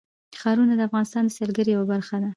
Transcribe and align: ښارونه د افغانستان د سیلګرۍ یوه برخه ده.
ښارونه 0.39 0.73
د 0.77 0.81
افغانستان 0.87 1.23
د 1.25 1.31
سیلګرۍ 1.37 1.71
یوه 1.73 1.85
برخه 1.93 2.15
ده. 2.21 2.29